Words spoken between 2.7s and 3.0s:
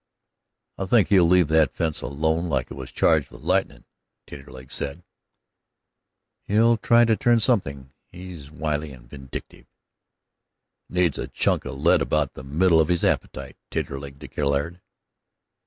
it was